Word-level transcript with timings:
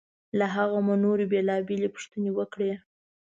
له 0.39 0.45
هغه 0.55 0.77
مو 0.85 0.95
نورې 1.03 1.25
بېلابېلې 1.31 1.89
پوښتنې 1.95 2.31
وکړې. 2.37 2.71